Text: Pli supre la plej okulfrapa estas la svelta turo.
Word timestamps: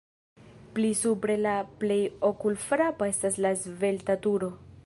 Pli 0.77 0.89
supre 1.01 1.35
la 1.47 1.53
plej 1.85 1.99
okulfrapa 2.31 3.11
estas 3.15 3.41
la 3.47 3.57
svelta 3.67 4.21
turo. 4.27 4.55